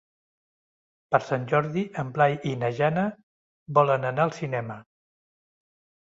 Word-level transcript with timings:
Per 1.15 1.17
Sant 1.25 1.43
Jordi 1.51 1.83
en 2.03 2.07
Blai 2.15 2.37
i 2.51 2.53
na 2.61 2.71
Jana 2.79 3.03
volen 3.79 4.07
anar 4.11 4.25
al 4.25 4.33
cinema. 4.39 4.79